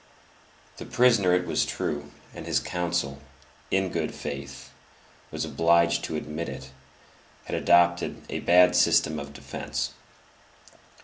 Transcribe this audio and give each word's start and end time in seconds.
The 0.77 0.85
prisoner, 0.87 1.31
it 1.35 1.45
was 1.45 1.63
true, 1.63 2.09
and 2.33 2.47
his 2.47 2.59
counsel, 2.59 3.19
"in 3.69 3.89
good 3.91 4.15
faith," 4.15 4.71
was 5.29 5.45
obliged 5.45 6.03
to 6.05 6.15
admit 6.15 6.49
it, 6.49 6.71
had 7.45 7.55
adopted 7.55 8.23
"a 8.27 8.39
bad 8.39 8.75
system 8.75 9.19
of 9.19 9.31
defence." 9.31 9.91